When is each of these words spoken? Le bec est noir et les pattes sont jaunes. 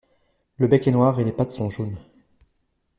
Le 0.57 0.65
bec 0.67 0.87
est 0.87 0.91
noir 0.91 1.19
et 1.19 1.23
les 1.23 1.31
pattes 1.31 1.51
sont 1.51 1.69
jaunes. 1.69 1.95